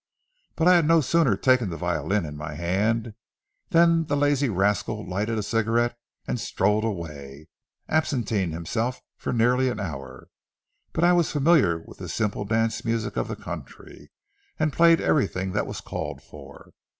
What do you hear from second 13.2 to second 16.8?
the country, and played everything that was called for.